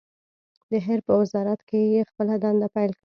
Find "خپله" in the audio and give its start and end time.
2.09-2.33